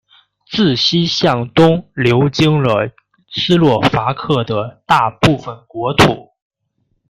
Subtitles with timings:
[0.49, 2.89] 自西向东流经了
[3.29, 6.31] 斯洛伐克的大部分国土。